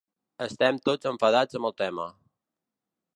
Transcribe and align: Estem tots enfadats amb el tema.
Estem 0.45 0.79
tots 0.89 1.09
enfadats 1.11 1.59
amb 1.59 1.69
el 1.71 1.77
tema. 1.85 2.07